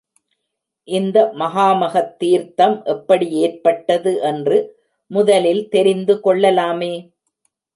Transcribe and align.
இந்த 0.87 1.31
மகாமகத் 1.39 2.15
தீர்த்தம் 2.17 2.83
எப்படி 2.85 3.29
ஏற்பட்டது 3.41 4.13
என்று 4.21 4.57
முதலில் 5.11 5.67
தெரிந்துகொள்ளலாமே. 5.71 6.93